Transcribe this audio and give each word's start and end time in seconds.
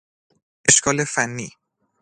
اشکال 0.69 0.97
فنی 1.13 1.49